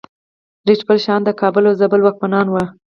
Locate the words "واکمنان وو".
2.01-2.63